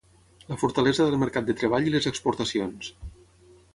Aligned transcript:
la 0.53 0.55
fortalesa 0.61 1.05
del 1.09 1.19
mercat 1.23 1.47
de 1.49 1.55
treball 1.59 1.91
i 1.91 1.93
les 1.97 2.11
exportacions 2.13 2.91